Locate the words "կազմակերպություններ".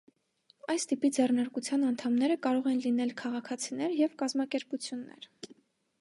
4.23-5.33